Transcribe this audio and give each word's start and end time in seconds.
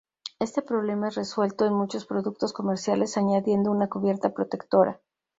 Este 0.39 0.63
problema 0.63 1.09
es 1.09 1.13
resuelto 1.13 1.63
en 1.63 1.73
muchos 1.75 2.07
productos 2.07 2.53
comerciales 2.53 3.17
añadiendo 3.17 3.69
una 3.69 3.87
cubierta 3.87 4.33
protectora. 4.33 4.99